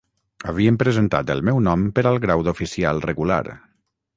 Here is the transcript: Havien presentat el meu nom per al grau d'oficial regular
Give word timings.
Havien 0.53 0.79
presentat 0.83 1.33
el 1.35 1.45
meu 1.49 1.61
nom 1.67 1.83
per 1.99 2.07
al 2.13 2.19
grau 2.27 2.45
d'oficial 2.49 3.07
regular 3.09 3.41